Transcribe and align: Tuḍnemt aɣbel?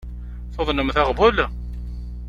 Tuḍnemt 0.53 0.97
aɣbel? 1.01 1.37